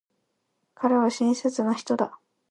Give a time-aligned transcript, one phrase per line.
[0.73, 2.17] 彼は親切な人だ。